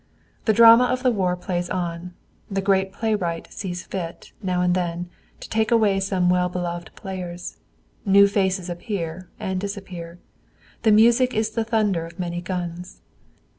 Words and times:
The 0.45 0.53
drama 0.53 0.85
of 0.85 1.03
the 1.03 1.11
war 1.11 1.35
plays 1.37 1.69
on. 1.69 2.15
The 2.49 2.59
Great 2.59 2.91
Playwright 2.91 3.53
sees 3.53 3.85
fit, 3.85 4.31
now 4.41 4.61
and 4.63 4.73
then, 4.73 5.11
to 5.41 5.47
take 5.47 5.69
away 5.69 5.99
some 5.99 6.27
well 6.27 6.49
beloved 6.49 6.89
players. 6.95 7.57
New 8.03 8.27
faces 8.27 8.67
appear 8.67 9.29
and 9.39 9.61
disappear. 9.61 10.17
The 10.81 10.91
music 10.91 11.35
is 11.35 11.51
the 11.51 11.63
thunder 11.63 12.03
of 12.07 12.17
many 12.17 12.41
guns. 12.41 12.99